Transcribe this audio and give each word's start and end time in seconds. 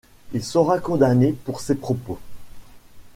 Il 0.33 0.43
sera 0.43 0.79
condamné 0.79 1.31
pour 1.31 1.59
ces 1.61 1.75
propos. 1.75 2.17